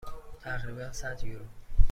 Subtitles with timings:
[0.41, 1.45] تقریبا صد یورو.